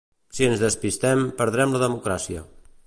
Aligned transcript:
Si 0.37 0.47
ens 0.53 0.63
despistem, 0.63 1.21
perdre'm 1.43 1.77
la 1.77 1.85
democràcia. 1.87 2.45